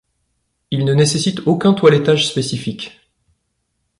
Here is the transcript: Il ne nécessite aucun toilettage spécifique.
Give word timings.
Il 0.71 0.83
ne 0.83 0.95
nécessite 0.95 1.41
aucun 1.45 1.73
toilettage 1.73 2.27
spécifique. 2.27 3.03